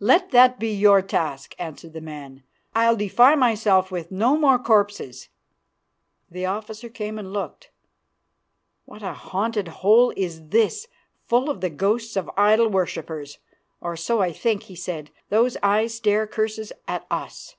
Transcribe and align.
"'Let 0.00 0.30
that 0.30 0.58
be 0.58 0.74
your 0.74 1.02
task,' 1.02 1.54
answered 1.58 1.92
the 1.92 2.00
man. 2.00 2.42
'I'll 2.74 2.96
defile 2.96 3.36
myself 3.36 3.90
with 3.90 4.10
no 4.10 4.34
more 4.34 4.58
corpses.' 4.58 5.28
"The 6.30 6.46
officer 6.46 6.88
came 6.88 7.18
and 7.18 7.34
looked. 7.34 7.70
'What 8.86 9.02
a 9.02 9.12
haunted 9.12 9.68
hole 9.84 10.14
is 10.16 10.48
this, 10.48 10.88
full 11.26 11.50
of 11.50 11.60
the 11.60 11.68
ghosts 11.68 12.16
of 12.16 12.30
idol 12.34 12.68
worshippers, 12.68 13.40
or 13.82 13.94
so 13.94 14.22
I 14.22 14.32
think,' 14.32 14.62
he 14.72 14.74
said. 14.74 15.10
'Those 15.28 15.58
eyes 15.62 15.92
stare 15.96 16.26
curses 16.26 16.72
at 16.86 17.06
us. 17.10 17.54